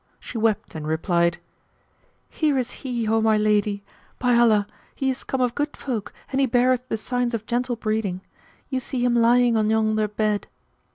[0.19, 1.37] She wept and replied,
[2.27, 3.83] "Here is he, O my lady;
[4.17, 7.75] by Allah, he is come of good folk and he beareth the signs of gentle
[7.75, 8.21] breeding:
[8.71, 10.47] you see him lying on yonder bed."